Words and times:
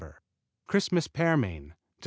Christmas 0.65 1.07
Pearmain 1.07 1.73
Dec. 1.73 1.73